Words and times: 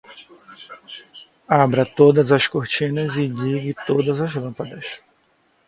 Abra 1.57 1.85
todas 1.85 2.31
as 2.31 2.47
cortinas 2.47 3.17
e 3.19 3.25
ligue 3.27 3.75
todas 3.89 4.19
as 4.19 4.33
lâmpadas 4.33 4.87